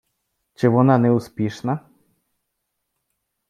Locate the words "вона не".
0.69-1.11